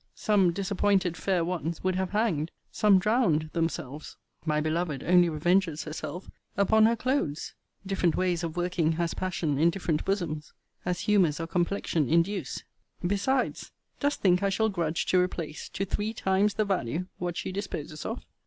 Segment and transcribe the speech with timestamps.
[0.15, 4.17] Some disappointed fair ones would have hanged, some drowned themselves.
[4.47, 6.27] My beloved only revenges herself
[6.57, 7.53] upon her clothes.
[7.85, 10.53] Different ways of working has passion in different bosoms,
[10.85, 12.63] as humours or complexion induce.
[13.05, 13.69] Besides,
[13.99, 18.03] dost think I shall grudge to replace, to three times the value, what she disposes
[18.03, 18.23] of?